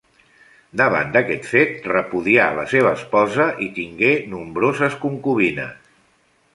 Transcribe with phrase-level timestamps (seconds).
[0.79, 5.91] Davant d'aquest fet repudià la seva esposa i tingué nombroses concubines.